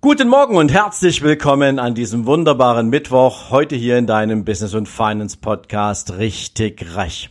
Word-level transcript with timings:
Guten 0.00 0.28
Morgen 0.28 0.54
und 0.54 0.72
herzlich 0.72 1.22
willkommen 1.22 1.80
an 1.80 1.96
diesem 1.96 2.24
wunderbaren 2.24 2.88
Mittwoch, 2.88 3.50
heute 3.50 3.74
hier 3.74 3.98
in 3.98 4.06
deinem 4.06 4.44
Business 4.44 4.74
und 4.74 4.88
Finance 4.88 5.36
Podcast 5.36 6.18
richtig 6.18 6.94
reich. 6.94 7.30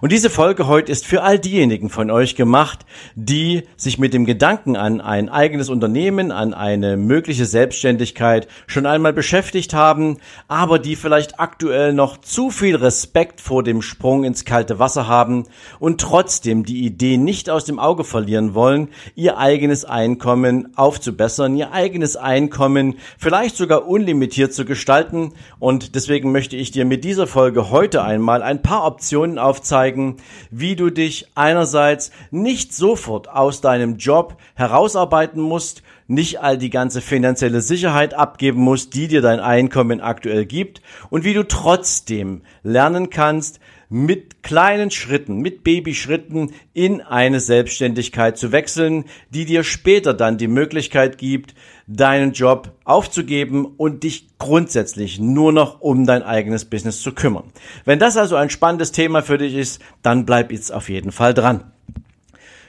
Und 0.00 0.12
diese 0.12 0.30
Folge 0.30 0.66
heute 0.66 0.92
ist 0.92 1.06
für 1.06 1.22
all 1.22 1.38
diejenigen 1.38 1.90
von 1.90 2.10
euch 2.10 2.36
gemacht, 2.36 2.86
die 3.14 3.62
sich 3.76 3.98
mit 3.98 4.14
dem 4.14 4.26
Gedanken 4.26 4.76
an 4.76 5.00
ein 5.00 5.28
eigenes 5.28 5.68
Unternehmen, 5.68 6.32
an 6.32 6.54
eine 6.54 6.96
mögliche 6.96 7.46
Selbstständigkeit 7.46 8.48
schon 8.66 8.86
einmal 8.86 9.12
beschäftigt 9.12 9.74
haben, 9.74 10.18
aber 10.48 10.78
die 10.78 10.96
vielleicht 10.96 11.40
aktuell 11.40 11.92
noch 11.92 12.18
zu 12.18 12.50
viel 12.50 12.76
Respekt 12.76 13.40
vor 13.40 13.62
dem 13.62 13.82
Sprung 13.82 14.24
ins 14.24 14.44
kalte 14.44 14.78
Wasser 14.78 15.06
haben 15.08 15.44
und 15.78 16.00
trotzdem 16.00 16.64
die 16.64 16.84
Idee 16.84 17.16
nicht 17.16 17.50
aus 17.50 17.64
dem 17.64 17.78
Auge 17.78 18.04
verlieren 18.04 18.54
wollen, 18.54 18.88
ihr 19.14 19.38
eigenes 19.38 19.84
Einkommen 19.84 20.76
aufzubessern, 20.76 21.56
ihr 21.56 21.72
eigenes 21.72 22.16
Einkommen 22.16 22.96
vielleicht 23.18 23.56
sogar 23.56 23.86
unlimitiert 23.86 24.52
zu 24.52 24.64
gestalten. 24.64 25.32
Und 25.58 25.94
deswegen 25.94 26.32
möchte 26.32 26.56
ich 26.56 26.70
dir 26.70 26.84
mit 26.84 27.04
dieser 27.04 27.26
Folge 27.26 27.70
heute 27.70 28.02
einmal 28.02 28.42
ein 28.42 28.62
paar 28.62 28.84
Optionen 28.84 29.38
aufzeigen, 29.38 29.75
aufzeigen, 29.76 30.16
wie 30.50 30.74
du 30.74 30.90
dich 30.90 31.26
einerseits 31.34 32.10
nicht 32.30 32.74
sofort 32.74 33.28
aus 33.28 33.60
deinem 33.60 33.98
Job 33.98 34.36
herausarbeiten 34.54 35.40
musst, 35.40 35.82
nicht 36.06 36.40
all 36.40 36.56
die 36.56 36.70
ganze 36.70 37.00
finanzielle 37.00 37.60
Sicherheit 37.60 38.14
abgeben 38.14 38.60
musst, 38.60 38.94
die 38.94 39.08
dir 39.08 39.20
dein 39.20 39.40
Einkommen 39.40 40.00
aktuell 40.00 40.46
gibt 40.46 40.80
und 41.10 41.24
wie 41.24 41.34
du 41.34 41.46
trotzdem 41.46 42.42
lernen 42.62 43.10
kannst, 43.10 43.60
mit 43.88 44.42
kleinen 44.42 44.90
Schritten, 44.90 45.38
mit 45.38 45.64
Babyschritten 45.64 46.52
in 46.74 47.00
eine 47.00 47.40
Selbstständigkeit 47.40 48.36
zu 48.36 48.52
wechseln, 48.52 49.04
die 49.30 49.44
dir 49.44 49.64
später 49.64 50.14
dann 50.14 50.38
die 50.38 50.48
Möglichkeit 50.48 51.18
gibt, 51.18 51.54
deinen 51.86 52.32
Job 52.32 52.72
aufzugeben 52.84 53.64
und 53.64 54.02
dich 54.02 54.28
grundsätzlich 54.38 55.20
nur 55.20 55.52
noch 55.52 55.80
um 55.80 56.06
dein 56.06 56.22
eigenes 56.22 56.64
Business 56.64 57.00
zu 57.00 57.12
kümmern. 57.12 57.44
Wenn 57.84 57.98
das 57.98 58.16
also 58.16 58.36
ein 58.36 58.50
spannendes 58.50 58.92
Thema 58.92 59.22
für 59.22 59.38
dich 59.38 59.54
ist, 59.54 59.80
dann 60.02 60.26
bleib 60.26 60.50
jetzt 60.50 60.72
auf 60.72 60.88
jeden 60.88 61.12
Fall 61.12 61.32
dran. 61.32 61.72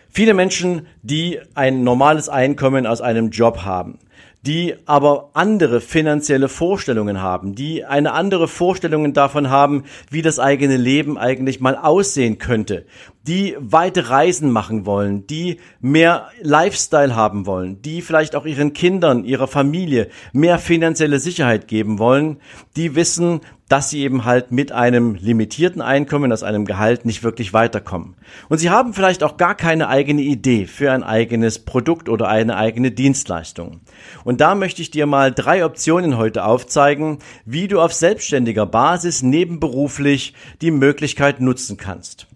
Viele 0.09 0.33
Menschen, 0.33 0.87
die 1.03 1.39
ein 1.53 1.83
normales 1.83 2.29
Einkommen 2.29 2.87
aus 2.87 3.01
einem 3.01 3.29
Job 3.29 3.65
haben, 3.65 3.99
die 4.45 4.75
aber 4.85 5.31
andere 5.33 5.81
finanzielle 5.81 6.47
Vorstellungen 6.47 7.21
haben, 7.21 7.55
die 7.55 7.83
eine 7.85 8.13
andere 8.13 8.47
Vorstellung 8.47 9.13
davon 9.13 9.49
haben, 9.49 9.83
wie 10.09 10.21
das 10.21 10.39
eigene 10.39 10.77
Leben 10.77 11.17
eigentlich 11.17 11.59
mal 11.59 11.75
aussehen 11.75 12.37
könnte, 12.37 12.85
die 13.27 13.55
weite 13.59 14.09
Reisen 14.09 14.51
machen 14.51 14.85
wollen, 14.85 15.27
die 15.27 15.59
mehr 15.81 16.29
Lifestyle 16.41 17.15
haben 17.15 17.45
wollen, 17.45 17.81
die 17.81 18.01
vielleicht 18.01 18.35
auch 18.35 18.45
ihren 18.45 18.73
Kindern, 18.73 19.25
ihrer 19.25 19.47
Familie 19.47 20.07
mehr 20.31 20.59
finanzielle 20.59 21.19
Sicherheit 21.19 21.67
geben 21.67 21.99
wollen, 21.99 22.37
die 22.77 22.95
wissen, 22.95 23.41
dass 23.69 23.89
sie 23.89 23.99
eben 23.99 24.23
halt 24.23 24.51
mit 24.51 24.71
einem 24.71 25.15
limitierten 25.15 25.81
Einkommen 25.81 26.31
aus 26.31 26.43
einem 26.43 26.63
Gehalt 26.63 27.05
nicht 27.05 27.23
wirklich 27.23 27.51
weiterkommen. 27.51 28.15
Und 28.47 28.59
sie 28.59 28.69
haben 28.69 28.93
vielleicht 28.93 29.23
auch 29.23 29.35
gar 29.35 29.55
keine 29.55 29.89
eigene 29.89 30.21
Idee 30.21 30.65
für 30.65 30.93
ein 30.93 31.03
eigenes 31.03 31.59
Produkt 31.59 32.07
oder 32.07 32.29
eine 32.29 32.55
eigene 32.55 32.91
Dienstleistung. 32.91 33.81
Und 34.23 34.39
da 34.39 34.55
möchte 34.55 34.81
ich 34.81 34.89
dir 34.89 35.05
mal 35.05 35.33
drei 35.33 35.65
Optionen 35.65 36.17
heute 36.17 36.45
aufzeigen, 36.45 37.19
wie 37.45 37.67
du 37.67 37.81
auf 37.81 37.93
selbstständiger 37.93 38.65
Basis 38.65 39.21
nebenberuflich 39.21 40.33
die 40.61 40.71
Möglichkeit 40.71 41.41
nutzen 41.41 41.75
kannst. 41.75 42.27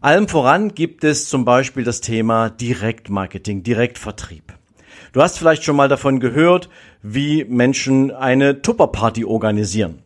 Allem 0.00 0.28
voran 0.28 0.74
gibt 0.74 1.02
es 1.02 1.28
zum 1.28 1.44
Beispiel 1.44 1.82
das 1.82 2.00
Thema 2.00 2.50
Direktmarketing, 2.50 3.64
Direktvertrieb. 3.64 4.54
Du 5.12 5.20
hast 5.20 5.38
vielleicht 5.38 5.64
schon 5.64 5.74
mal 5.74 5.88
davon 5.88 6.20
gehört, 6.20 6.68
wie 7.02 7.44
Menschen 7.44 8.12
eine 8.12 8.62
Tupperparty 8.62 9.24
organisieren. 9.24 10.02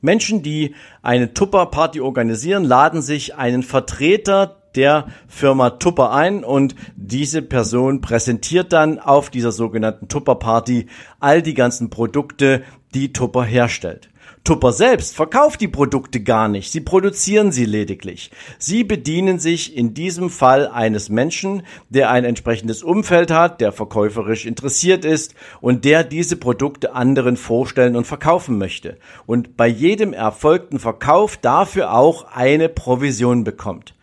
Menschen, 0.00 0.42
die 0.42 0.74
eine 1.02 1.34
Tupper-Party 1.34 2.00
organisieren, 2.00 2.64
laden 2.64 3.02
sich 3.02 3.36
einen 3.36 3.62
Vertreter 3.62 4.56
der 4.74 5.06
Firma 5.28 5.70
Tupper 5.70 6.12
ein 6.12 6.42
und 6.42 6.74
diese 6.96 7.42
Person 7.42 8.00
präsentiert 8.00 8.72
dann 8.72 8.98
auf 8.98 9.30
dieser 9.30 9.52
sogenannten 9.52 10.08
Tupper-Party 10.08 10.86
all 11.18 11.42
die 11.42 11.54
ganzen 11.54 11.90
Produkte, 11.90 12.62
die 12.94 13.12
Tupper 13.12 13.44
herstellt. 13.44 14.10
Tupper 14.42 14.72
selbst 14.72 15.14
verkauft 15.14 15.60
die 15.60 15.68
Produkte 15.68 16.20
gar 16.20 16.48
nicht, 16.48 16.72
sie 16.72 16.80
produzieren 16.80 17.52
sie 17.52 17.66
lediglich. 17.66 18.30
Sie 18.58 18.84
bedienen 18.84 19.38
sich 19.38 19.76
in 19.76 19.92
diesem 19.92 20.30
Fall 20.30 20.66
eines 20.66 21.10
Menschen, 21.10 21.62
der 21.90 22.10
ein 22.10 22.24
entsprechendes 22.24 22.82
Umfeld 22.82 23.30
hat, 23.30 23.60
der 23.60 23.70
verkäuferisch 23.70 24.46
interessiert 24.46 25.04
ist 25.04 25.34
und 25.60 25.84
der 25.84 26.04
diese 26.04 26.36
Produkte 26.36 26.94
anderen 26.94 27.36
vorstellen 27.36 27.96
und 27.96 28.06
verkaufen 28.06 28.56
möchte. 28.56 28.96
Und 29.26 29.58
bei 29.58 29.68
jedem 29.68 30.14
erfolgten 30.14 30.78
Verkauf 30.78 31.36
dafür 31.36 31.92
auch 31.92 32.24
eine 32.32 32.70
Provision 32.70 33.44
bekommt. 33.44 33.94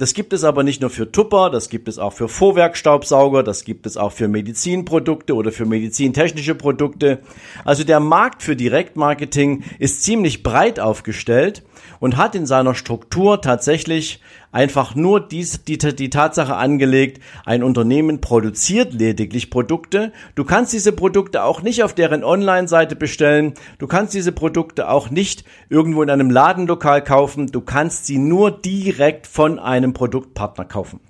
Das 0.00 0.14
gibt 0.14 0.32
es 0.32 0.44
aber 0.44 0.62
nicht 0.62 0.80
nur 0.80 0.88
für 0.88 1.12
Tupper, 1.12 1.50
das 1.50 1.68
gibt 1.68 1.86
es 1.86 1.98
auch 1.98 2.14
für 2.14 2.26
Vorwerkstaubsauger, 2.26 3.42
das 3.42 3.64
gibt 3.64 3.84
es 3.84 3.98
auch 3.98 4.12
für 4.12 4.28
Medizinprodukte 4.28 5.34
oder 5.34 5.52
für 5.52 5.66
medizintechnische 5.66 6.54
Produkte. 6.54 7.18
Also 7.66 7.84
der 7.84 8.00
Markt 8.00 8.42
für 8.42 8.56
Direktmarketing 8.56 9.62
ist 9.78 10.02
ziemlich 10.02 10.42
breit 10.42 10.80
aufgestellt 10.80 11.64
und 11.98 12.16
hat 12.16 12.34
in 12.34 12.46
seiner 12.46 12.74
Struktur 12.74 13.42
tatsächlich 13.42 14.22
einfach 14.52 14.94
nur 14.94 15.20
dies, 15.20 15.64
die, 15.64 15.78
die 15.78 16.10
Tatsache 16.10 16.56
angelegt, 16.56 17.22
ein 17.44 17.62
Unternehmen 17.62 18.20
produziert 18.20 18.92
lediglich 18.92 19.50
Produkte. 19.50 20.12
Du 20.34 20.44
kannst 20.44 20.72
diese 20.72 20.92
Produkte 20.92 21.44
auch 21.44 21.62
nicht 21.62 21.82
auf 21.82 21.94
deren 21.94 22.24
Online-Seite 22.24 22.96
bestellen. 22.96 23.54
Du 23.78 23.86
kannst 23.86 24.14
diese 24.14 24.32
Produkte 24.32 24.88
auch 24.88 25.10
nicht 25.10 25.44
irgendwo 25.68 26.02
in 26.02 26.10
einem 26.10 26.30
Ladenlokal 26.30 27.02
kaufen. 27.02 27.46
Du 27.48 27.60
kannst 27.60 28.06
sie 28.06 28.18
nur 28.18 28.50
direkt 28.50 29.26
von 29.26 29.58
einem 29.58 29.92
Produktpartner 29.92 30.64
kaufen. 30.64 31.00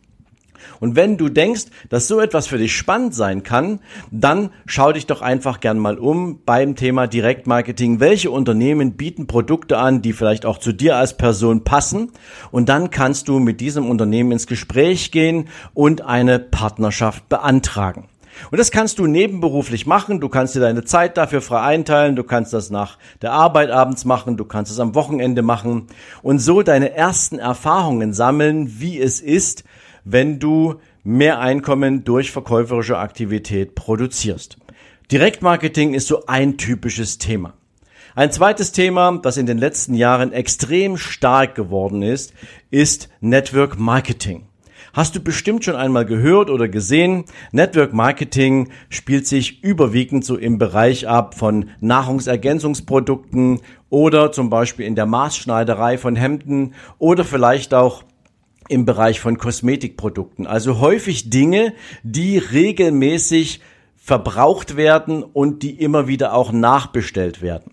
Und 0.81 0.97
wenn 0.97 1.17
du 1.17 1.29
denkst, 1.29 1.65
dass 1.89 2.09
so 2.09 2.21
etwas 2.21 2.47
für 2.47 2.59
dich 2.59 2.77
spannend 2.77 3.15
sein 3.15 3.43
kann, 3.43 3.81
dann 4.11 4.51
schau 4.67 4.93
dich 4.93 5.07
doch 5.07 5.23
einfach 5.23 5.61
gern 5.61 5.79
mal 5.79 5.99
um 5.99 6.41
beim 6.45 6.77
Thema 6.77 7.07
Direktmarketing. 7.07 8.01
Welche 8.01 8.31
Unternehmen 8.31 8.93
bieten 8.93 9.27
Produkte 9.27 9.79
an, 9.79 10.03
die 10.03 10.13
vielleicht 10.13 10.47
auch 10.47 10.59
zu 10.59 10.73
dir 10.73 10.97
als 10.97 11.17
Person 11.17 11.65
passen? 11.65 12.13
Und 12.51 12.69
dann 12.69 12.91
kannst 12.91 13.29
du 13.29 13.39
mit 13.39 13.61
diesem 13.61 13.89
Unternehmen 13.89 14.33
ins 14.33 14.47
Gespräch 14.47 15.11
gehen 15.11 15.49
und 15.75 16.03
eine 16.03 16.39
Partnerschaft 16.39 17.29
beantragen. 17.29 18.09
Und 18.51 18.59
das 18.59 18.71
kannst 18.71 18.99
du 18.99 19.07
nebenberuflich 19.07 19.87
machen. 19.87 20.21
Du 20.21 20.29
kannst 20.29 20.55
dir 20.55 20.61
deine 20.61 20.85
Zeit 20.85 21.17
dafür 21.17 21.41
frei 21.41 21.61
einteilen. 21.61 22.17
Du 22.17 22.25
kannst 22.25 22.53
das 22.53 22.71
nach 22.71 22.99
der 23.23 23.33
Arbeit 23.33 23.71
abends 23.71 24.05
machen. 24.05 24.37
Du 24.37 24.45
kannst 24.45 24.73
es 24.73 24.81
am 24.81 24.95
Wochenende 24.95 25.43
machen 25.43 25.89
und 26.23 26.39
so 26.39 26.63
deine 26.63 26.95
ersten 26.95 27.39
Erfahrungen 27.39 28.13
sammeln, 28.13 28.81
wie 28.81 29.01
es 29.01 29.21
ist, 29.21 29.65
wenn 30.05 30.39
du 30.39 30.77
mehr 31.03 31.41
Einkommen 31.41 32.05
durch 32.05 32.31
verkäuferische 32.31 32.99
Aktivität 32.99 33.75
produzierst. 33.75 34.59
Direktmarketing 35.11 35.95
ist 35.95 36.07
so 36.07 36.27
ein 36.27 36.57
typisches 36.57 37.19
Thema. 37.19 37.55
Ein 38.15 38.33
zweites 38.33 38.73
Thema, 38.73 39.19
das 39.23 39.37
in 39.37 39.47
den 39.47 39.59
letzten 39.59 39.95
Jahren 39.95 40.33
extrem 40.33 40.97
stark 40.97 41.55
geworden 41.55 42.03
ist, 42.03 42.35
ist 42.71 43.09
Network 43.21 43.79
Marketing. 43.79 44.47
Hast 44.93 45.15
du 45.15 45.21
bestimmt 45.21 45.65
schon 45.65 45.77
einmal 45.77 46.05
gehört 46.05 46.51
oder 46.51 46.69
gesehen? 46.69 47.25
Network 47.53 47.93
Marketing 47.93 48.71
spielt 48.89 49.29
sich 49.29 49.63
überwiegend 49.63 50.25
so 50.25 50.37
im 50.37 50.59
Bereich 50.59 51.07
ab 51.07 51.37
von 51.37 51.71
Nahrungsergänzungsprodukten 51.81 53.61
oder 53.89 54.33
zum 54.33 54.51
Beispiel 54.51 54.87
in 54.87 54.97
der 54.97 55.07
Maßschneiderei 55.07 55.97
von 55.97 56.17
Hemden 56.17 56.75
oder 56.99 57.25
vielleicht 57.25 57.73
auch 57.73 58.03
im 58.71 58.85
Bereich 58.85 59.21
von 59.21 59.37
Kosmetikprodukten. 59.37 60.47
Also 60.47 60.79
häufig 60.81 61.29
Dinge, 61.29 61.75
die 62.03 62.39
regelmäßig 62.39 63.61
verbraucht 63.97 64.77
werden 64.77 65.23
und 65.23 65.63
die 65.63 65.73
immer 65.73 66.07
wieder 66.09 66.35
auch 66.35 66.53
nachbestellt 66.53 67.43
werden. 67.43 67.73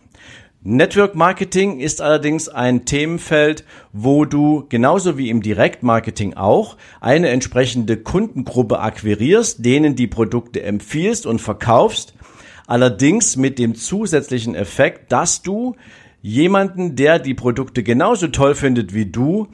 Network 0.64 1.16
Marketing 1.16 1.80
ist 1.80 2.02
allerdings 2.02 2.50
ein 2.50 2.84
Themenfeld, 2.84 3.64
wo 3.94 4.26
du 4.26 4.66
genauso 4.68 5.18
wie 5.18 5.30
im 5.30 5.42
Direktmarketing 5.42 6.34
auch 6.34 6.76
eine 7.00 7.30
entsprechende 7.30 7.98
Kundengruppe 7.98 8.80
akquirierst, 8.80 9.64
denen 9.64 9.96
die 9.96 10.08
Produkte 10.08 10.64
empfiehlst 10.64 11.26
und 11.26 11.40
verkaufst. 11.40 12.16
Allerdings 12.66 13.38
mit 13.38 13.60
dem 13.60 13.76
zusätzlichen 13.76 14.56
Effekt, 14.56 15.12
dass 15.12 15.42
du 15.42 15.76
jemanden, 16.22 16.96
der 16.96 17.20
die 17.20 17.36
Produkte 17.36 17.84
genauso 17.84 18.28
toll 18.28 18.56
findet 18.56 18.94
wie 18.94 19.06
du, 19.06 19.48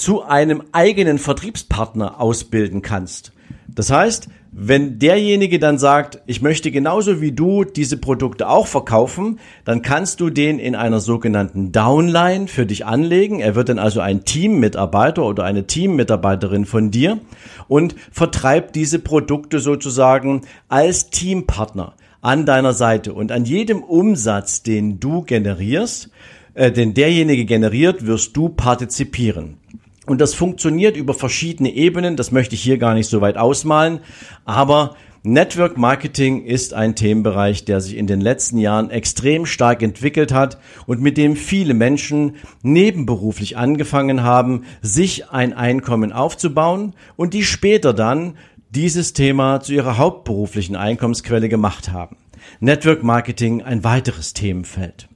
zu 0.00 0.22
einem 0.22 0.62
eigenen 0.72 1.18
Vertriebspartner 1.18 2.20
ausbilden 2.20 2.80
kannst. 2.80 3.32
Das 3.68 3.90
heißt, 3.90 4.28
Wenn 4.52 4.98
derjenige 4.98 5.60
dann 5.60 5.78
sagt, 5.78 6.22
ich 6.26 6.42
möchte 6.42 6.72
genauso 6.72 7.20
wie 7.20 7.30
du 7.30 7.62
diese 7.62 7.96
Produkte 7.98 8.48
auch 8.48 8.66
verkaufen, 8.66 9.38
dann 9.64 9.80
kannst 9.80 10.18
du 10.18 10.28
den 10.28 10.58
in 10.58 10.74
einer 10.74 10.98
sogenannten 10.98 11.70
Downline 11.70 12.48
für 12.48 12.66
dich 12.66 12.84
anlegen. 12.84 13.38
Er 13.38 13.54
wird 13.54 13.68
dann 13.68 13.78
also 13.78 14.00
ein 14.00 14.24
Teammitarbeiter 14.24 15.22
oder 15.24 15.44
eine 15.44 15.68
Teammitarbeiterin 15.68 16.64
von 16.66 16.90
dir 16.90 17.20
und 17.68 17.94
vertreibt 18.10 18.74
diese 18.74 18.98
Produkte 18.98 19.60
sozusagen 19.60 20.42
als 20.68 21.10
Teampartner 21.10 21.94
an 22.20 22.44
deiner 22.44 22.72
Seite. 22.72 23.14
Und 23.14 23.30
an 23.30 23.44
jedem 23.44 23.84
Umsatz, 23.84 24.64
den 24.64 24.98
du 24.98 25.22
generierst, 25.22 26.10
äh, 26.54 26.72
den 26.72 26.92
derjenige 26.94 27.44
generiert, 27.44 28.04
wirst 28.04 28.36
du 28.36 28.48
partizipieren. 28.48 29.58
Und 30.10 30.20
das 30.20 30.34
funktioniert 30.34 30.96
über 30.96 31.14
verschiedene 31.14 31.72
Ebenen, 31.72 32.16
das 32.16 32.32
möchte 32.32 32.56
ich 32.56 32.62
hier 32.62 32.78
gar 32.78 32.94
nicht 32.94 33.08
so 33.08 33.20
weit 33.20 33.36
ausmalen, 33.36 34.00
aber 34.44 34.96
Network 35.22 35.78
Marketing 35.78 36.44
ist 36.44 36.74
ein 36.74 36.96
Themenbereich, 36.96 37.64
der 37.64 37.80
sich 37.80 37.96
in 37.96 38.08
den 38.08 38.20
letzten 38.20 38.58
Jahren 38.58 38.90
extrem 38.90 39.46
stark 39.46 39.84
entwickelt 39.84 40.32
hat 40.32 40.58
und 40.86 41.00
mit 41.00 41.16
dem 41.16 41.36
viele 41.36 41.74
Menschen 41.74 42.34
nebenberuflich 42.62 43.56
angefangen 43.56 44.24
haben, 44.24 44.64
sich 44.82 45.30
ein 45.30 45.52
Einkommen 45.52 46.10
aufzubauen 46.10 46.94
und 47.14 47.32
die 47.32 47.44
später 47.44 47.94
dann 47.94 48.36
dieses 48.70 49.12
Thema 49.12 49.60
zu 49.60 49.74
ihrer 49.74 49.96
hauptberuflichen 49.96 50.74
Einkommensquelle 50.74 51.48
gemacht 51.48 51.92
haben. 51.92 52.16
Network 52.58 53.04
Marketing 53.04 53.62
ein 53.62 53.84
weiteres 53.84 54.32
Themenfeld. 54.32 55.09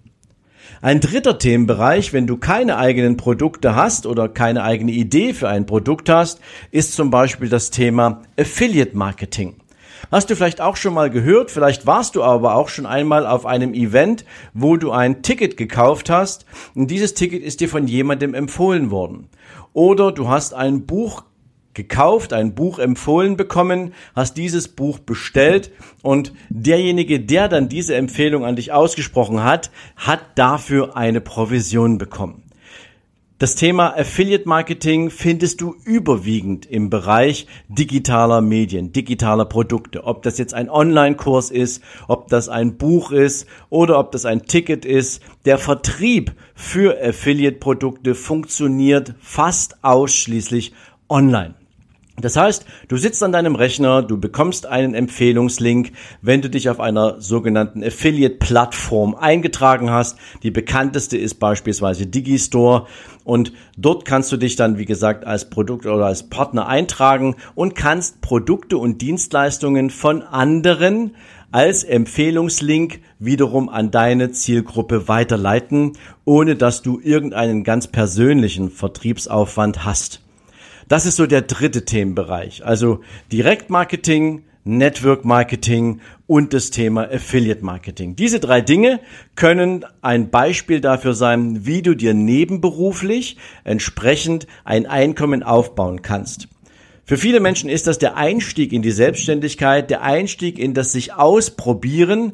Ein 0.84 1.00
dritter 1.00 1.38
Themenbereich, 1.38 2.12
wenn 2.12 2.26
du 2.26 2.36
keine 2.36 2.76
eigenen 2.76 3.16
Produkte 3.16 3.74
hast 3.74 4.04
oder 4.04 4.28
keine 4.28 4.64
eigene 4.64 4.92
Idee 4.92 5.32
für 5.32 5.48
ein 5.48 5.64
Produkt 5.64 6.10
hast, 6.10 6.40
ist 6.72 6.92
zum 6.92 7.10
Beispiel 7.10 7.48
das 7.48 7.70
Thema 7.70 8.20
Affiliate 8.38 8.94
Marketing. 8.94 9.54
Hast 10.12 10.28
du 10.28 10.36
vielleicht 10.36 10.60
auch 10.60 10.76
schon 10.76 10.92
mal 10.92 11.08
gehört, 11.08 11.50
vielleicht 11.50 11.86
warst 11.86 12.16
du 12.16 12.22
aber 12.22 12.54
auch 12.54 12.68
schon 12.68 12.84
einmal 12.84 13.26
auf 13.26 13.46
einem 13.46 13.72
Event, 13.72 14.26
wo 14.52 14.76
du 14.76 14.90
ein 14.90 15.22
Ticket 15.22 15.56
gekauft 15.56 16.10
hast 16.10 16.44
und 16.74 16.90
dieses 16.90 17.14
Ticket 17.14 17.42
ist 17.42 17.60
dir 17.60 17.70
von 17.70 17.86
jemandem 17.88 18.34
empfohlen 18.34 18.90
worden. 18.90 19.30
Oder 19.72 20.12
du 20.12 20.28
hast 20.28 20.52
ein 20.52 20.84
Buch 20.84 21.24
gekauft, 21.74 22.32
ein 22.32 22.54
Buch 22.54 22.78
empfohlen 22.78 23.36
bekommen, 23.36 23.92
hast 24.14 24.36
dieses 24.36 24.68
Buch 24.68 24.98
bestellt 24.98 25.70
und 26.02 26.32
derjenige, 26.48 27.20
der 27.20 27.48
dann 27.48 27.68
diese 27.68 27.94
Empfehlung 27.96 28.44
an 28.44 28.56
dich 28.56 28.72
ausgesprochen 28.72 29.44
hat, 29.44 29.70
hat 29.96 30.20
dafür 30.36 30.96
eine 30.96 31.20
Provision 31.20 31.98
bekommen. 31.98 32.44
Das 33.38 33.56
Thema 33.56 33.98
Affiliate 33.98 34.48
Marketing 34.48 35.10
findest 35.10 35.60
du 35.60 35.74
überwiegend 35.84 36.66
im 36.66 36.88
Bereich 36.88 37.48
digitaler 37.68 38.40
Medien, 38.40 38.92
digitaler 38.92 39.44
Produkte. 39.44 40.04
Ob 40.04 40.22
das 40.22 40.38
jetzt 40.38 40.54
ein 40.54 40.70
Online-Kurs 40.70 41.50
ist, 41.50 41.82
ob 42.06 42.28
das 42.28 42.48
ein 42.48 42.78
Buch 42.78 43.10
ist 43.10 43.48
oder 43.70 43.98
ob 43.98 44.12
das 44.12 44.24
ein 44.24 44.46
Ticket 44.46 44.84
ist. 44.84 45.20
Der 45.46 45.58
Vertrieb 45.58 46.32
für 46.54 46.96
Affiliate-Produkte 47.02 48.14
funktioniert 48.14 49.14
fast 49.20 49.82
ausschließlich 49.82 50.72
online. 51.08 51.56
Das 52.20 52.36
heißt, 52.36 52.64
du 52.86 52.96
sitzt 52.96 53.24
an 53.24 53.32
deinem 53.32 53.56
Rechner, 53.56 54.00
du 54.00 54.18
bekommst 54.18 54.66
einen 54.66 54.94
Empfehlungslink, 54.94 55.90
wenn 56.22 56.42
du 56.42 56.48
dich 56.48 56.68
auf 56.68 56.78
einer 56.78 57.20
sogenannten 57.20 57.82
Affiliate-Plattform 57.82 59.16
eingetragen 59.16 59.90
hast. 59.90 60.16
Die 60.44 60.52
bekannteste 60.52 61.18
ist 61.18 61.34
beispielsweise 61.34 62.06
Digistore 62.06 62.86
und 63.24 63.52
dort 63.76 64.04
kannst 64.04 64.30
du 64.30 64.36
dich 64.36 64.54
dann, 64.54 64.78
wie 64.78 64.84
gesagt, 64.84 65.26
als 65.26 65.50
Produkt 65.50 65.86
oder 65.86 66.06
als 66.06 66.28
Partner 66.28 66.68
eintragen 66.68 67.34
und 67.56 67.74
kannst 67.74 68.20
Produkte 68.20 68.78
und 68.78 69.02
Dienstleistungen 69.02 69.90
von 69.90 70.22
anderen 70.22 71.16
als 71.50 71.82
Empfehlungslink 71.82 73.00
wiederum 73.18 73.68
an 73.68 73.90
deine 73.90 74.30
Zielgruppe 74.30 75.08
weiterleiten, 75.08 75.92
ohne 76.24 76.54
dass 76.54 76.82
du 76.82 77.00
irgendeinen 77.00 77.64
ganz 77.64 77.88
persönlichen 77.88 78.70
Vertriebsaufwand 78.70 79.84
hast. 79.84 80.23
Das 80.88 81.06
ist 81.06 81.16
so 81.16 81.26
der 81.26 81.42
dritte 81.42 81.84
Themenbereich. 81.84 82.64
Also 82.64 83.00
Direktmarketing, 83.32 84.44
Network 84.64 85.24
Marketing 85.24 86.00
und 86.26 86.54
das 86.54 86.70
Thema 86.70 87.02
Affiliate 87.10 87.64
Marketing. 87.64 88.16
Diese 88.16 88.40
drei 88.40 88.62
Dinge 88.62 89.00
können 89.36 89.84
ein 90.00 90.30
Beispiel 90.30 90.80
dafür 90.80 91.14
sein, 91.14 91.66
wie 91.66 91.82
du 91.82 91.94
dir 91.94 92.14
nebenberuflich 92.14 93.36
entsprechend 93.64 94.46
ein 94.64 94.86
Einkommen 94.86 95.42
aufbauen 95.42 96.00
kannst. 96.00 96.48
Für 97.06 97.18
viele 97.18 97.40
Menschen 97.40 97.68
ist 97.68 97.86
das 97.86 97.98
der 97.98 98.16
Einstieg 98.16 98.72
in 98.72 98.80
die 98.80 98.90
Selbstständigkeit, 98.90 99.90
der 99.90 100.02
Einstieg 100.02 100.58
in 100.58 100.72
das 100.72 100.92
sich 100.92 101.12
ausprobieren. 101.12 102.32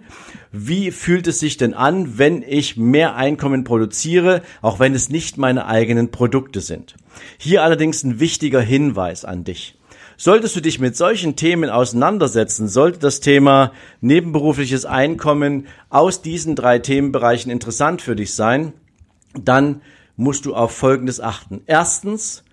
Wie 0.52 0.92
fühlt 0.92 1.26
es 1.26 1.40
sich 1.40 1.56
denn 1.56 1.74
an, 1.74 2.18
wenn 2.18 2.42
ich 2.42 2.76
mehr 2.76 3.16
Einkommen 3.16 3.64
produziere, 3.64 4.42
auch 4.62 4.78
wenn 4.78 4.94
es 4.94 5.08
nicht 5.08 5.38
meine 5.38 5.66
eigenen 5.66 6.12
Produkte 6.12 6.60
sind? 6.60 6.94
Hier 7.36 7.64
allerdings 7.64 8.04
ein 8.04 8.20
wichtiger 8.20 8.60
Hinweis 8.60 9.24
an 9.24 9.42
dich. 9.42 9.76
Solltest 10.16 10.54
du 10.54 10.60
dich 10.60 10.78
mit 10.78 10.96
solchen 10.96 11.34
Themen 11.34 11.68
auseinandersetzen, 11.68 12.68
sollte 12.68 13.00
das 13.00 13.18
Thema 13.18 13.72
nebenberufliches 14.00 14.84
Einkommen 14.84 15.66
aus 15.88 16.22
diesen 16.22 16.54
drei 16.54 16.78
Themenbereichen 16.78 17.50
interessant 17.50 18.02
für 18.02 18.14
dich 18.14 18.34
sein, 18.34 18.72
dann 19.32 19.82
musst 20.16 20.44
du 20.46 20.54
auf 20.54 20.72
Folgendes 20.72 21.20
achten. 21.20 21.62
Erstens, 21.66 22.44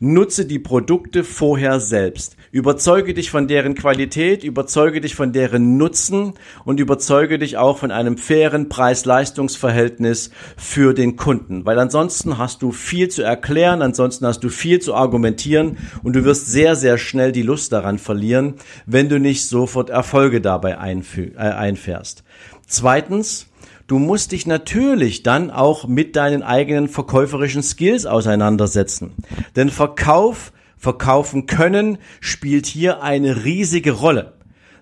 Nutze 0.00 0.44
die 0.44 0.58
Produkte 0.58 1.24
vorher 1.24 1.78
selbst. 1.80 2.36
Überzeuge 2.50 3.14
dich 3.14 3.30
von 3.30 3.48
deren 3.48 3.74
Qualität, 3.74 4.44
überzeuge 4.44 5.00
dich 5.00 5.14
von 5.14 5.32
deren 5.32 5.76
Nutzen 5.76 6.34
und 6.64 6.78
überzeuge 6.78 7.38
dich 7.38 7.56
auch 7.56 7.78
von 7.78 7.90
einem 7.90 8.18
fairen 8.18 8.68
Preis-Leistungs-Verhältnis 8.68 10.30
für 10.56 10.94
den 10.94 11.16
Kunden. 11.16 11.64
Weil 11.64 11.78
ansonsten 11.78 12.38
hast 12.38 12.62
du 12.62 12.72
viel 12.72 13.08
zu 13.08 13.22
erklären, 13.22 13.82
ansonsten 13.82 14.26
hast 14.26 14.40
du 14.44 14.48
viel 14.50 14.80
zu 14.80 14.94
argumentieren 14.94 15.78
und 16.02 16.14
du 16.14 16.24
wirst 16.24 16.48
sehr, 16.48 16.76
sehr 16.76 16.98
schnell 16.98 17.32
die 17.32 17.42
Lust 17.42 17.72
daran 17.72 17.98
verlieren, 17.98 18.54
wenn 18.86 19.08
du 19.08 19.18
nicht 19.18 19.46
sofort 19.48 19.90
Erfolge 19.90 20.40
dabei 20.40 20.72
äh, 20.72 21.38
einfährst. 21.38 22.24
Zweitens, 22.66 23.46
Du 23.86 23.98
musst 23.98 24.32
dich 24.32 24.46
natürlich 24.46 25.22
dann 25.22 25.50
auch 25.50 25.86
mit 25.86 26.16
deinen 26.16 26.42
eigenen 26.42 26.88
verkäuferischen 26.88 27.62
Skills 27.62 28.06
auseinandersetzen. 28.06 29.12
Denn 29.56 29.68
Verkauf, 29.68 30.52
verkaufen 30.78 31.46
können, 31.46 31.98
spielt 32.20 32.66
hier 32.66 33.02
eine 33.02 33.44
riesige 33.44 33.92
Rolle. 33.92 34.32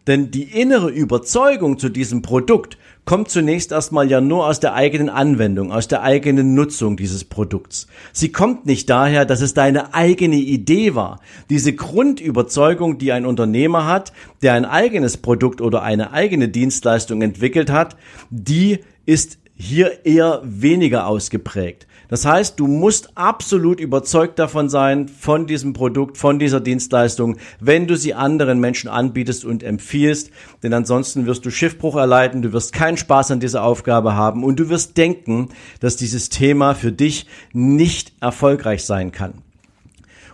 Denn 0.06 0.30
die 0.30 0.44
innere 0.44 0.90
Überzeugung 0.90 1.78
zu 1.78 1.88
diesem 1.88 2.22
Produkt 2.22 2.78
kommt 3.04 3.30
zunächst 3.30 3.72
erstmal 3.72 4.10
ja 4.10 4.20
nur 4.20 4.46
aus 4.46 4.60
der 4.60 4.74
eigenen 4.74 5.08
Anwendung, 5.08 5.72
aus 5.72 5.88
der 5.88 6.02
eigenen 6.02 6.54
Nutzung 6.54 6.96
dieses 6.96 7.24
Produkts. 7.24 7.86
Sie 8.12 8.30
kommt 8.30 8.66
nicht 8.66 8.88
daher, 8.88 9.24
dass 9.24 9.40
es 9.40 9.54
deine 9.54 9.94
eigene 9.94 10.36
Idee 10.36 10.94
war. 10.94 11.20
Diese 11.50 11.72
Grundüberzeugung, 11.72 12.98
die 12.98 13.12
ein 13.12 13.26
Unternehmer 13.26 13.86
hat, 13.86 14.12
der 14.42 14.54
ein 14.54 14.64
eigenes 14.64 15.16
Produkt 15.16 15.60
oder 15.60 15.82
eine 15.82 16.12
eigene 16.12 16.48
Dienstleistung 16.48 17.22
entwickelt 17.22 17.70
hat, 17.70 17.96
die 18.30 18.78
ist 19.04 19.38
hier 19.54 20.04
eher 20.04 20.40
weniger 20.44 21.06
ausgeprägt. 21.06 21.86
Das 22.12 22.26
heißt, 22.26 22.60
du 22.60 22.66
musst 22.66 23.16
absolut 23.16 23.80
überzeugt 23.80 24.38
davon 24.38 24.68
sein, 24.68 25.08
von 25.08 25.46
diesem 25.46 25.72
Produkt, 25.72 26.18
von 26.18 26.38
dieser 26.38 26.60
Dienstleistung, 26.60 27.38
wenn 27.58 27.86
du 27.86 27.96
sie 27.96 28.12
anderen 28.12 28.60
Menschen 28.60 28.90
anbietest 28.90 29.46
und 29.46 29.62
empfiehlst. 29.62 30.30
Denn 30.62 30.74
ansonsten 30.74 31.24
wirst 31.24 31.46
du 31.46 31.50
Schiffbruch 31.50 31.96
erleiden, 31.96 32.42
du 32.42 32.52
wirst 32.52 32.74
keinen 32.74 32.98
Spaß 32.98 33.30
an 33.30 33.40
dieser 33.40 33.64
Aufgabe 33.64 34.14
haben 34.14 34.44
und 34.44 34.60
du 34.60 34.68
wirst 34.68 34.98
denken, 34.98 35.48
dass 35.80 35.96
dieses 35.96 36.28
Thema 36.28 36.74
für 36.74 36.92
dich 36.92 37.24
nicht 37.54 38.12
erfolgreich 38.20 38.84
sein 38.84 39.10
kann. 39.10 39.32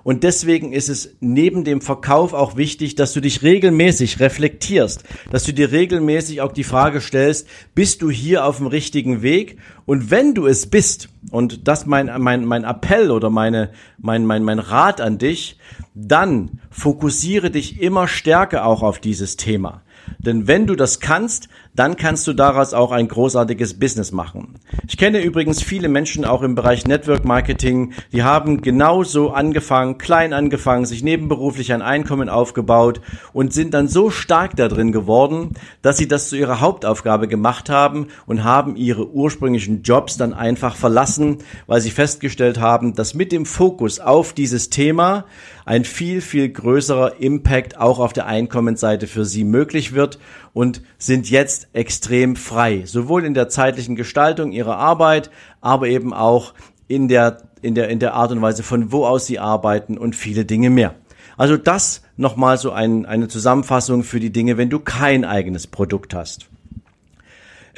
Und 0.08 0.24
deswegen 0.24 0.72
ist 0.72 0.88
es 0.88 1.16
neben 1.20 1.64
dem 1.64 1.82
Verkauf 1.82 2.32
auch 2.32 2.56
wichtig, 2.56 2.94
dass 2.94 3.12
du 3.12 3.20
dich 3.20 3.42
regelmäßig 3.42 4.20
reflektierst, 4.20 5.04
dass 5.30 5.44
du 5.44 5.52
dir 5.52 5.70
regelmäßig 5.70 6.40
auch 6.40 6.52
die 6.52 6.64
Frage 6.64 7.02
stellst, 7.02 7.46
bist 7.74 8.00
du 8.00 8.10
hier 8.10 8.46
auf 8.46 8.56
dem 8.56 8.68
richtigen 8.68 9.20
Weg? 9.20 9.58
Und 9.88 10.10
wenn 10.10 10.34
du 10.34 10.46
es 10.46 10.66
bist, 10.66 11.08
und 11.30 11.66
das 11.66 11.86
mein, 11.86 12.10
mein, 12.18 12.44
mein 12.44 12.64
Appell 12.64 13.10
oder 13.10 13.30
meine, 13.30 13.70
mein, 13.96 14.26
mein, 14.26 14.44
mein 14.44 14.58
Rat 14.58 15.00
an 15.00 15.16
dich, 15.16 15.58
dann 15.94 16.60
fokussiere 16.70 17.50
dich 17.50 17.80
immer 17.80 18.06
stärker 18.06 18.66
auch 18.66 18.82
auf 18.82 18.98
dieses 18.98 19.38
Thema. 19.38 19.80
Denn 20.18 20.46
wenn 20.46 20.66
du 20.66 20.74
das 20.74 21.00
kannst, 21.00 21.48
dann 21.74 21.96
kannst 21.96 22.26
du 22.26 22.32
daraus 22.32 22.74
auch 22.74 22.90
ein 22.90 23.06
großartiges 23.06 23.78
Business 23.78 24.10
machen. 24.10 24.54
Ich 24.88 24.96
kenne 24.96 25.22
übrigens 25.22 25.62
viele 25.62 25.88
Menschen 25.88 26.24
auch 26.24 26.42
im 26.42 26.54
Bereich 26.56 26.86
Network 26.86 27.24
Marketing, 27.24 27.92
die 28.12 28.24
haben 28.24 28.62
genauso 28.62 29.30
angefangen, 29.30 29.98
klein 29.98 30.32
angefangen, 30.32 30.86
sich 30.86 31.04
nebenberuflich 31.04 31.72
ein 31.72 31.82
Einkommen 31.82 32.28
aufgebaut 32.28 33.00
und 33.32 33.52
sind 33.52 33.74
dann 33.74 33.86
so 33.86 34.10
stark 34.10 34.56
da 34.56 34.66
drin 34.66 34.90
geworden, 34.90 35.52
dass 35.80 35.98
sie 35.98 36.08
das 36.08 36.28
zu 36.28 36.36
ihrer 36.36 36.60
Hauptaufgabe 36.60 37.28
gemacht 37.28 37.70
haben 37.70 38.08
und 38.26 38.42
haben 38.42 38.74
ihre 38.74 39.08
ursprünglichen 39.08 39.77
Jobs 39.82 40.16
dann 40.16 40.34
einfach 40.34 40.76
verlassen, 40.76 41.38
weil 41.66 41.80
sie 41.80 41.90
festgestellt 41.90 42.60
haben, 42.60 42.94
dass 42.94 43.14
mit 43.14 43.32
dem 43.32 43.46
Fokus 43.46 44.00
auf 44.00 44.32
dieses 44.32 44.70
Thema 44.70 45.24
ein 45.64 45.84
viel, 45.84 46.20
viel 46.20 46.48
größerer 46.48 47.20
Impact 47.20 47.78
auch 47.78 47.98
auf 47.98 48.12
der 48.12 48.26
Einkommensseite 48.26 49.06
für 49.06 49.24
sie 49.24 49.44
möglich 49.44 49.94
wird 49.94 50.18
und 50.52 50.82
sind 50.98 51.30
jetzt 51.30 51.68
extrem 51.72 52.36
frei, 52.36 52.82
sowohl 52.86 53.24
in 53.24 53.34
der 53.34 53.48
zeitlichen 53.48 53.96
Gestaltung 53.96 54.52
ihrer 54.52 54.76
Arbeit, 54.76 55.30
aber 55.60 55.88
eben 55.88 56.12
auch 56.12 56.54
in 56.88 57.08
der, 57.08 57.42
in 57.62 57.74
der, 57.74 57.88
in 57.88 57.98
der 57.98 58.14
Art 58.14 58.32
und 58.32 58.42
Weise, 58.42 58.62
von 58.62 58.92
wo 58.92 59.06
aus 59.06 59.26
sie 59.26 59.38
arbeiten 59.38 59.98
und 59.98 60.16
viele 60.16 60.44
Dinge 60.44 60.70
mehr. 60.70 60.94
Also 61.36 61.56
das 61.56 62.02
nochmal 62.16 62.58
so 62.58 62.72
ein, 62.72 63.06
eine 63.06 63.28
Zusammenfassung 63.28 64.02
für 64.02 64.18
die 64.18 64.32
Dinge, 64.32 64.56
wenn 64.56 64.70
du 64.70 64.80
kein 64.80 65.24
eigenes 65.24 65.68
Produkt 65.68 66.12
hast. 66.12 66.48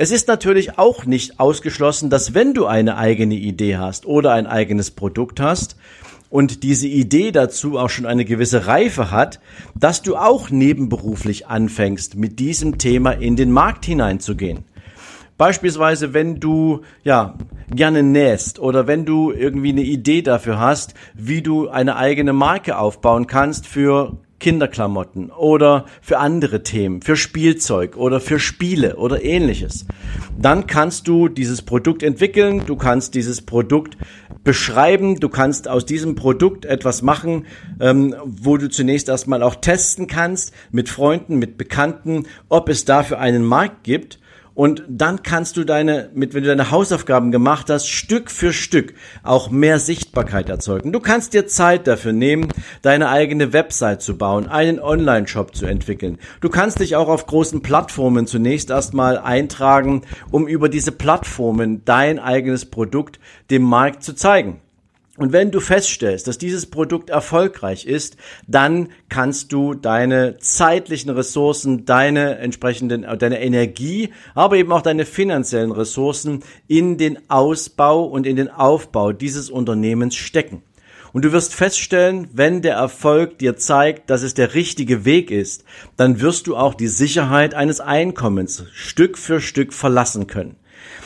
Es 0.03 0.13
ist 0.13 0.29
natürlich 0.29 0.79
auch 0.79 1.05
nicht 1.05 1.39
ausgeschlossen, 1.39 2.09
dass 2.09 2.33
wenn 2.33 2.55
du 2.55 2.65
eine 2.65 2.97
eigene 2.97 3.35
Idee 3.35 3.77
hast 3.77 4.07
oder 4.07 4.33
ein 4.33 4.47
eigenes 4.47 4.91
Produkt 4.91 5.41
hast, 5.41 5.77
und 6.31 6.63
diese 6.63 6.89
Idee 6.89 7.33
dazu 7.33 7.77
auch 7.77 7.91
schon 7.91 8.07
eine 8.07 8.25
gewisse 8.25 8.67
Reife 8.67 9.11
hat, 9.11 9.41
dass 9.75 10.01
du 10.01 10.17
auch 10.17 10.49
nebenberuflich 10.49 11.49
anfängst, 11.49 12.15
mit 12.15 12.39
diesem 12.39 12.79
Thema 12.79 13.11
in 13.11 13.37
den 13.37 13.53
Markt 13.53 13.85
hineinzugehen. 13.85 14.65
Beispielsweise, 15.37 16.15
wenn 16.15 16.41
du 16.41 16.81
ja 17.05 17.37
gerne 17.71 18.03
nähst 18.03 18.59
oder 18.59 18.87
wenn 18.87 19.05
du 19.05 19.33
irgendwie 19.33 19.73
eine 19.73 19.83
Idee 19.83 20.23
dafür 20.23 20.59
hast, 20.59 20.95
wie 21.13 21.43
du 21.43 21.69
eine 21.69 21.97
eigene 21.97 22.33
Marke 22.33 22.79
aufbauen 22.79 23.27
kannst 23.27 23.67
für 23.67 24.17
Kinderklamotten 24.41 25.31
oder 25.31 25.85
für 26.03 26.19
andere 26.19 26.63
Themen, 26.63 27.03
für 27.03 27.17
Spielzeug 27.17 27.97
oder 27.97 28.21
für 28.21 28.41
Spiele 28.41 28.97
oder 28.97 29.23
ähnliches. 29.23 29.87
Dann 30.37 30.67
kannst 30.67 31.07
du 31.07 31.29
dieses 31.29 31.63
Produkt 31.63 32.03
entwickeln, 32.03 32.65
du 32.67 32.75
kannst 32.75 33.15
dieses 33.15 33.43
Produkt 33.43 33.97
beschreiben, 34.43 35.21
du 35.21 35.29
kannst 35.29 35.69
aus 35.69 35.87
diesem 35.87 36.15
Produkt 36.15 36.65
etwas 36.65 37.03
machen, 37.03 37.47
ähm, 37.79 38.17
wo 38.25 38.57
du 38.57 38.69
zunächst 38.69 39.09
erstmal 39.09 39.43
auch 39.43 39.55
testen 39.55 40.07
kannst 40.07 40.53
mit 40.73 40.89
Freunden, 40.89 41.39
mit 41.39 41.59
Bekannten, 41.59 42.25
ob 42.49 42.69
es 42.69 42.85
dafür 42.85 43.19
einen 43.19 43.45
Markt 43.45 43.85
gibt 43.85 44.19
und 44.55 44.83
dann 44.89 45.23
kannst 45.23 45.57
du 45.57 45.65
deine, 45.65 46.11
mit, 46.15 46.35
wenn 46.35 46.43
du 46.43 46.49
deine 46.49 46.71
Hausaufgaben 46.71 47.33
gemacht 47.33 47.71
hast, 47.71 47.89
Stück 47.89 48.31
für 48.31 48.53
Stück 48.53 48.95
auch 49.23 49.51
mehr 49.51 49.79
Sichtbarkeit 49.79 50.49
erzeugen. 50.49 50.93
Du 50.93 51.01
kannst 51.01 51.35
dir 51.35 51.47
Zeit 51.47 51.87
dafür 51.87 52.13
nehmen, 52.13 52.49
deine 52.83 53.09
eigene 53.09 53.53
Website 53.53 54.03
zu 54.03 54.17
bauen, 54.17 54.49
einen 54.49 54.81
Online-Shop 54.81 55.55
zu 55.55 55.67
entwickeln. 55.67 56.19
Du 56.41 56.49
kannst 56.49 56.81
dich 56.81 56.97
auch 56.97 57.09
auf 57.09 57.27
großen 57.27 57.63
Plattformen 57.63 58.27
zunächst 58.27 58.71
erstmal 58.71 59.19
eintragen, 59.19 60.03
um 60.31 60.47
über 60.47 60.69
diese 60.69 60.93
Plattformen 60.93 61.85
dein 61.85 62.19
eigenes 62.19 62.67
Produkt 62.67 63.21
dem 63.51 63.63
Markt 63.63 64.03
zu 64.03 64.15
zeigen. 64.15 64.61
Und 65.21 65.35
wenn 65.35 65.51
du 65.51 65.61
feststellst, 65.61 66.27
dass 66.27 66.39
dieses 66.39 66.65
Produkt 66.65 67.11
erfolgreich 67.11 67.85
ist, 67.85 68.17
dann 68.49 68.89
kannst 69.11 69.53
du 69.53 69.75
deine 69.75 70.39
zeitlichen 70.39 71.11
Ressourcen, 71.11 71.85
deine 71.85 72.39
entsprechenden, 72.39 73.07
deine 73.19 73.43
Energie, 73.43 74.15
aber 74.35 74.57
eben 74.57 74.73
auch 74.73 74.81
deine 74.81 75.05
finanziellen 75.05 75.73
Ressourcen 75.73 76.43
in 76.69 76.97
den 76.97 77.19
Ausbau 77.29 78.07
und 78.07 78.27
in 78.27 78.37
den 78.37 78.49
Aufbau 78.49 79.13
dieses 79.13 79.51
Unternehmens 79.51 80.17
stecken. 80.17 80.63
Und 81.13 81.27
du 81.27 81.33
wirst 81.33 81.55
feststellen, 81.55 82.29
wenn 82.33 82.63
der 82.63 82.77
Erfolg 82.77 83.37
dir 83.41 83.57
zeigt, 83.57 84.09
dass 84.09 84.23
es 84.23 84.33
der 84.33 84.55
richtige 84.55 85.05
Weg 85.05 85.31
ist, 85.31 85.65
dann 85.99 86.23
wirst 86.23 86.47
du 86.47 86.57
auch 86.57 86.73
die 86.73 86.89
Sicherheit 86.89 87.53
eines 87.53 87.81
Einkommens 87.81 88.65
Stück 88.73 89.19
für 89.19 89.43
Stück 89.43 89.75
verlassen 89.75 90.29
können. 90.29 90.57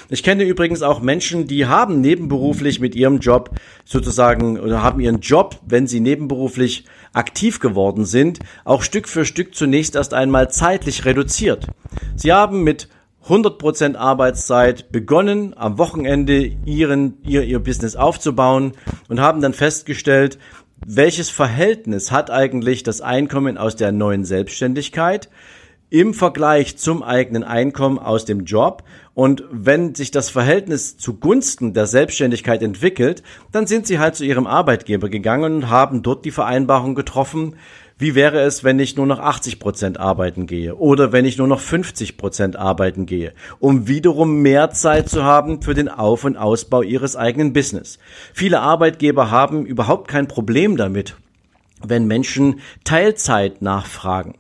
Ich 0.09 0.23
kenne 0.23 0.45
übrigens 0.45 0.83
auch 0.83 1.01
Menschen, 1.01 1.47
die 1.47 1.67
haben 1.67 2.01
nebenberuflich 2.01 2.81
mit 2.81 2.95
ihrem 2.95 3.19
Job 3.19 3.51
sozusagen 3.85 4.59
oder 4.59 4.83
haben 4.83 5.01
ihren 5.01 5.21
Job, 5.21 5.61
wenn 5.67 5.87
sie 5.87 6.01
nebenberuflich 6.01 6.85
aktiv 7.13 7.61
geworden 7.61 8.05
sind, 8.05 8.41
auch 8.65 8.83
Stück 8.83 9.09
für 9.09 9.25
Stück 9.25 9.55
zunächst 9.55 9.95
erst 9.95 10.15
einmal 10.15 10.51
zeitlich 10.51 11.05
reduziert. 11.05 11.67
Sie 12.17 12.33
haben 12.33 12.63
mit 12.63 12.89
100% 13.27 13.97
Arbeitszeit 13.97 14.93
begonnen, 14.93 15.55
am 15.57 15.79
Wochenende 15.79 16.53
ihren, 16.67 17.17
ihr, 17.23 17.45
ihr 17.45 17.59
Business 17.59 17.97
aufzubauen 17.97 18.73
und 19.09 19.21
haben 19.21 19.41
dann 19.41 19.55
festgestellt, 19.55 20.39
welches 20.87 21.31
Verhältnis 21.31 22.11
hat 22.11 22.31
eigentlich 22.31 22.83
das 22.83 23.01
Einkommen 23.01 23.57
aus 23.57 23.77
der 23.77 23.93
neuen 23.93 24.25
Selbstständigkeit 24.25 25.31
im 25.95 26.13
Vergleich 26.13 26.77
zum 26.77 27.05
eigenen 27.05 27.45
Einkommen 27.45 28.01
aus 28.01 28.25
dem 28.25 28.47
Job 28.47 28.83
und 29.15 29.45
wenn 29.53 29.95
sich 29.95 30.11
das 30.11 30.29
Verhältnis 30.29 30.97
zugunsten 30.97 31.73
der 31.73 31.87
Selbstständigkeit 31.87 32.65
entwickelt, 32.65 33.23
dann 33.53 33.69
sind 33.69 33.87
sie 33.87 34.01
halt 34.01 34.17
zu 34.17 34.25
ihrem 34.25 34.49
Arbeitgeber 34.49 35.09
gegangen 35.09 35.55
und 35.55 35.71
haben 35.71 36.03
dort 36.03 36.25
die 36.25 36.33
Vereinbarung 36.33 36.97
getroffen, 36.97 37.55
wie 37.97 38.17
wäre 38.17 38.41
es, 38.41 38.65
wenn 38.65 38.81
ich 38.81 38.97
nur 38.97 39.07
noch 39.07 39.21
80 39.21 39.61
Prozent 39.61 40.01
arbeiten 40.01 40.49
gehe 40.49 40.75
oder 40.75 41.13
wenn 41.13 41.25
ich 41.25 41.39
nur 41.39 41.47
noch 41.47 41.61
50 41.61 42.17
Prozent 42.17 42.57
arbeiten 42.57 43.07
gehe, 43.07 43.33
um 43.61 43.87
wiederum 43.87 44.43
mehr 44.43 44.71
Zeit 44.71 45.09
zu 45.09 45.23
haben 45.23 45.63
für 45.63 45.75
den 45.75 45.89
Auf- 45.89 46.25
und 46.25 46.37
Ausbau 46.37 46.83
ihres 46.83 47.15
eigenen 47.15 47.53
Business. 47.53 48.01
Viele 48.33 48.59
Arbeitgeber 48.59 49.31
haben 49.31 49.65
überhaupt 49.65 50.09
kein 50.09 50.27
Problem 50.27 50.77
damit, 50.77 51.15
wenn 51.87 52.09
Menschen 52.09 52.59
Teilzeit 52.83 53.63
nachfragen. 53.63 54.35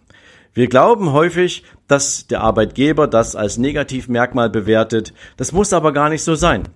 Wir 0.54 0.68
glauben 0.68 1.12
häufig, 1.12 1.64
dass 1.88 2.28
der 2.28 2.40
Arbeitgeber 2.40 3.08
das 3.08 3.34
als 3.34 3.58
Negativmerkmal 3.58 4.50
bewertet. 4.50 5.12
Das 5.36 5.50
muss 5.50 5.72
aber 5.72 5.92
gar 5.92 6.08
nicht 6.08 6.22
so 6.22 6.36
sein. 6.36 6.68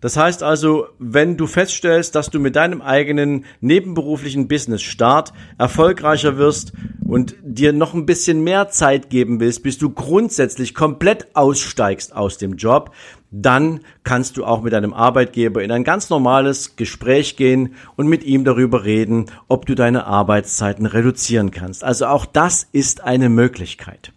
Das 0.00 0.16
heißt 0.16 0.42
also, 0.42 0.86
wenn 0.98 1.36
du 1.36 1.46
feststellst, 1.46 2.14
dass 2.14 2.30
du 2.30 2.38
mit 2.38 2.56
deinem 2.56 2.80
eigenen 2.80 3.44
nebenberuflichen 3.60 4.48
Business 4.48 4.82
Start 4.82 5.32
erfolgreicher 5.58 6.38
wirst 6.38 6.72
und 7.06 7.34
dir 7.42 7.72
noch 7.72 7.92
ein 7.92 8.06
bisschen 8.06 8.42
mehr 8.42 8.68
Zeit 8.68 9.10
geben 9.10 9.40
willst, 9.40 9.62
bis 9.62 9.78
du 9.78 9.90
grundsätzlich 9.90 10.74
komplett 10.74 11.34
aussteigst 11.34 12.14
aus 12.14 12.38
dem 12.38 12.56
Job, 12.56 12.92
dann 13.42 13.80
kannst 14.02 14.36
du 14.36 14.44
auch 14.44 14.62
mit 14.62 14.72
deinem 14.72 14.94
Arbeitgeber 14.94 15.62
in 15.62 15.70
ein 15.70 15.84
ganz 15.84 16.08
normales 16.08 16.76
Gespräch 16.76 17.36
gehen 17.36 17.74
und 17.94 18.06
mit 18.06 18.24
ihm 18.24 18.44
darüber 18.44 18.84
reden, 18.84 19.26
ob 19.48 19.66
du 19.66 19.74
deine 19.74 20.06
Arbeitszeiten 20.06 20.86
reduzieren 20.86 21.50
kannst. 21.50 21.84
Also 21.84 22.06
auch 22.06 22.24
das 22.24 22.66
ist 22.72 23.02
eine 23.02 23.28
Möglichkeit. 23.28 24.12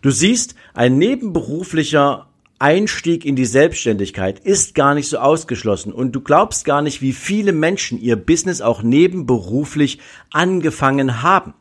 Du 0.00 0.10
siehst, 0.10 0.54
ein 0.72 0.96
nebenberuflicher 0.96 2.26
Einstieg 2.58 3.26
in 3.26 3.36
die 3.36 3.44
Selbstständigkeit 3.44 4.38
ist 4.38 4.74
gar 4.74 4.94
nicht 4.94 5.08
so 5.08 5.18
ausgeschlossen 5.18 5.92
und 5.92 6.12
du 6.12 6.22
glaubst 6.22 6.64
gar 6.64 6.80
nicht, 6.80 7.02
wie 7.02 7.12
viele 7.12 7.52
Menschen 7.52 8.00
ihr 8.00 8.16
Business 8.16 8.62
auch 8.62 8.82
nebenberuflich 8.82 9.98
angefangen 10.30 11.22
haben. 11.22 11.52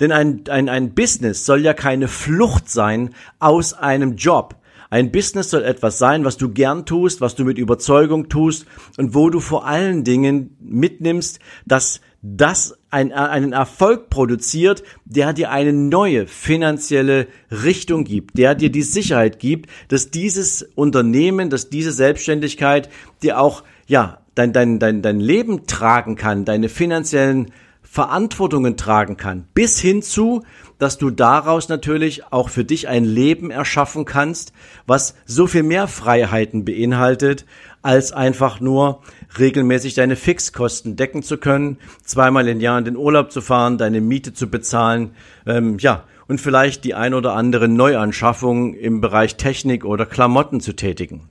Denn 0.00 0.12
ein, 0.12 0.44
ein, 0.50 0.68
ein 0.68 0.94
Business 0.94 1.46
soll 1.46 1.62
ja 1.62 1.72
keine 1.72 2.08
Flucht 2.08 2.68
sein 2.68 3.14
aus 3.38 3.72
einem 3.72 4.16
Job. 4.16 4.56
Ein 4.90 5.12
Business 5.12 5.50
soll 5.50 5.64
etwas 5.64 5.98
sein, 5.98 6.24
was 6.24 6.38
du 6.38 6.48
gern 6.48 6.86
tust, 6.86 7.20
was 7.20 7.34
du 7.34 7.44
mit 7.44 7.58
Überzeugung 7.58 8.28
tust 8.28 8.64
und 8.96 9.14
wo 9.14 9.28
du 9.28 9.40
vor 9.40 9.66
allen 9.66 10.02
Dingen 10.02 10.56
mitnimmst, 10.60 11.40
dass 11.66 12.00
das 12.22 12.78
ein, 12.90 13.12
einen 13.12 13.52
Erfolg 13.52 14.08
produziert, 14.08 14.82
der 15.04 15.32
dir 15.32 15.50
eine 15.50 15.72
neue 15.72 16.26
finanzielle 16.26 17.28
Richtung 17.50 18.04
gibt, 18.04 18.38
der 18.38 18.54
dir 18.54 18.70
die 18.70 18.82
Sicherheit 18.82 19.38
gibt, 19.38 19.70
dass 19.88 20.10
dieses 20.10 20.62
Unternehmen, 20.74 21.50
dass 21.50 21.68
diese 21.68 21.92
Selbstständigkeit 21.92 22.88
dir 23.22 23.38
auch, 23.38 23.62
ja, 23.86 24.22
dein, 24.34 24.52
dein, 24.52 24.78
dein, 24.78 25.02
dein 25.02 25.20
Leben 25.20 25.66
tragen 25.66 26.16
kann, 26.16 26.44
deine 26.44 26.68
finanziellen 26.68 27.52
Verantwortungen 27.90 28.76
tragen 28.76 29.16
kann, 29.16 29.46
bis 29.54 29.80
hin 29.80 30.02
zu, 30.02 30.44
dass 30.78 30.98
du 30.98 31.10
daraus 31.10 31.70
natürlich 31.70 32.30
auch 32.30 32.50
für 32.50 32.62
dich 32.62 32.86
ein 32.86 33.04
Leben 33.04 33.50
erschaffen 33.50 34.04
kannst, 34.04 34.52
was 34.86 35.14
so 35.24 35.46
viel 35.46 35.62
mehr 35.62 35.88
Freiheiten 35.88 36.66
beinhaltet, 36.66 37.46
als 37.80 38.12
einfach 38.12 38.60
nur 38.60 39.00
regelmäßig 39.38 39.94
deine 39.94 40.16
Fixkosten 40.16 40.96
decken 40.96 41.22
zu 41.22 41.38
können, 41.38 41.78
zweimal 42.04 42.46
im 42.48 42.60
Jahr 42.60 42.78
in 42.78 42.84
den 42.84 42.96
Urlaub 42.96 43.32
zu 43.32 43.40
fahren, 43.40 43.78
deine 43.78 44.02
Miete 44.02 44.34
zu 44.34 44.50
bezahlen, 44.50 45.12
ähm, 45.46 45.78
ja, 45.78 46.04
und 46.28 46.42
vielleicht 46.42 46.84
die 46.84 46.94
ein 46.94 47.14
oder 47.14 47.32
andere 47.32 47.68
Neuanschaffung 47.68 48.74
im 48.74 49.00
Bereich 49.00 49.36
Technik 49.36 49.86
oder 49.86 50.04
Klamotten 50.04 50.60
zu 50.60 50.76
tätigen. 50.76 51.30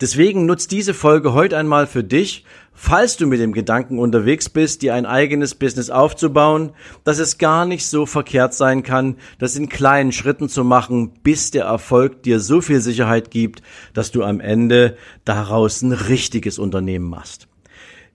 Deswegen 0.00 0.46
nutzt 0.46 0.70
diese 0.70 0.94
Folge 0.94 1.32
heute 1.32 1.56
einmal 1.56 1.86
für 1.86 2.04
dich, 2.04 2.44
falls 2.72 3.16
du 3.16 3.26
mit 3.26 3.40
dem 3.40 3.52
Gedanken 3.52 3.98
unterwegs 3.98 4.48
bist, 4.48 4.82
dir 4.82 4.94
ein 4.94 5.06
eigenes 5.06 5.54
Business 5.56 5.90
aufzubauen, 5.90 6.70
dass 7.04 7.18
es 7.18 7.38
gar 7.38 7.66
nicht 7.66 7.86
so 7.86 8.06
verkehrt 8.06 8.54
sein 8.54 8.82
kann, 8.82 9.16
das 9.38 9.56
in 9.56 9.68
kleinen 9.68 10.12
Schritten 10.12 10.48
zu 10.48 10.62
machen, 10.62 11.10
bis 11.22 11.50
der 11.50 11.64
Erfolg 11.64 12.22
dir 12.22 12.38
so 12.38 12.60
viel 12.60 12.80
Sicherheit 12.80 13.30
gibt, 13.30 13.62
dass 13.94 14.12
du 14.12 14.22
am 14.22 14.40
Ende 14.40 14.96
daraus 15.24 15.82
ein 15.82 15.92
richtiges 15.92 16.58
Unternehmen 16.58 17.08
machst. 17.08 17.47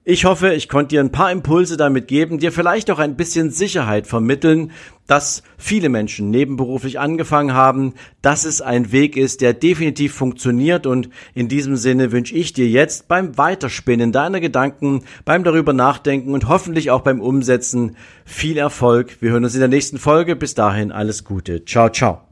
Ich 0.06 0.26
hoffe, 0.26 0.54
ich 0.54 0.68
konnte 0.68 0.90
dir 0.90 1.00
ein 1.00 1.14
paar 1.14 1.32
Impulse 1.32 1.78
damit 1.78 2.10
geben, 2.10 2.38
dir 2.38 2.52
vielleicht 2.52 2.92
auch 2.92 3.00
ein 3.00 3.16
bisschen 3.16 3.52
Sicherheit 3.52 4.06
vermitteln, 4.06 4.72
dass 5.08 5.44
viele 5.58 5.88
Menschen 5.88 6.30
nebenberuflich 6.30 7.00
angefangen 7.00 7.54
haben, 7.54 7.94
dass 8.22 8.44
es 8.44 8.62
ein 8.62 8.92
Weg 8.92 9.16
ist, 9.16 9.40
der 9.40 9.54
definitiv 9.54 10.14
funktioniert 10.14 10.86
und 10.86 11.10
in 11.34 11.48
diesem 11.48 11.78
Sinne 11.78 12.12
wünsche 12.12 12.36
ich 12.36 12.52
dir 12.52 12.68
jetzt 12.68 13.08
beim 13.08 13.38
Weiterspinnen 13.38 14.12
deiner 14.12 14.42
Gedanken, 14.42 15.04
beim 15.24 15.46
darüber 15.46 15.72
nachdenken 15.72 16.34
und 16.34 16.50
hoffentlich 16.50 16.92
auch 16.92 17.02
beim 17.02 17.22
Umsetzen 17.22 17.96
viel 18.26 18.58
Erfolg. 18.58 19.22
Wir 19.22 19.32
hören 19.32 19.46
uns 19.46 19.54
in 19.54 19.62
der 19.62 19.70
nächsten 19.70 20.00
Folge. 20.00 20.36
Bis 20.36 20.54
dahin 20.54 20.92
alles 20.92 21.24
Gute. 21.24 21.64
Ciao, 21.64 21.88
ciao. 21.88 22.24